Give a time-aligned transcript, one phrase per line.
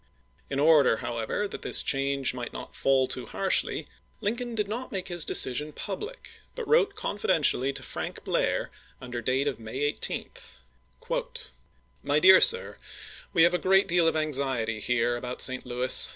[0.49, 3.85] In order, how ever, that this change might not fall too harshly,
[4.19, 8.69] Lincoln did not make his decision public, but wrote confidentially to Frank Blah*,
[8.99, 10.31] under date of May 18:
[11.03, 11.49] isei.
[12.01, 12.79] My Dear Sir:
[13.31, 15.67] We have a good deal of anxiety here about St.
[15.67, 16.09] Louis.